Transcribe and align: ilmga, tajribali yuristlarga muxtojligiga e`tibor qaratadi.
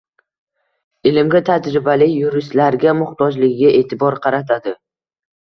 ilmga, 1.09 1.41
tajribali 1.49 2.07
yuristlarga 2.13 2.95
muxtojligiga 3.03 3.75
e`tibor 3.83 4.19
qaratadi. 4.27 4.77